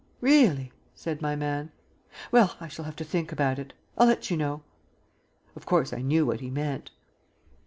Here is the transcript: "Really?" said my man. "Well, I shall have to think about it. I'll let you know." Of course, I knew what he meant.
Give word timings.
"Really?" 0.19 0.71
said 0.95 1.21
my 1.21 1.35
man. 1.35 1.71
"Well, 2.31 2.55
I 2.59 2.67
shall 2.67 2.85
have 2.85 2.95
to 2.95 3.03
think 3.03 3.31
about 3.31 3.59
it. 3.59 3.73
I'll 3.99 4.07
let 4.07 4.31
you 4.31 4.35
know." 4.37 4.63
Of 5.55 5.67
course, 5.67 5.93
I 5.93 6.01
knew 6.01 6.25
what 6.25 6.39
he 6.41 6.49
meant. 6.49 6.89